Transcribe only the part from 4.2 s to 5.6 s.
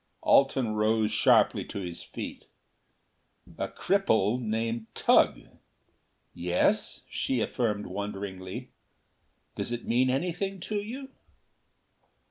named Tugh?"